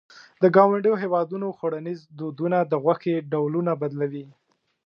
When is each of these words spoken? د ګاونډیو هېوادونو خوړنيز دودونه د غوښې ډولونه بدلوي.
د 0.41 0.43
ګاونډیو 0.55 0.95
هېوادونو 1.03 1.47
خوړنيز 1.57 1.99
دودونه 2.19 2.57
د 2.71 2.73
غوښې 2.83 3.15
ډولونه 3.31 3.71
بدلوي. 3.81 4.25